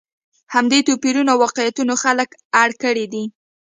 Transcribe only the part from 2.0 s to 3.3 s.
خلک اړ کړي دي.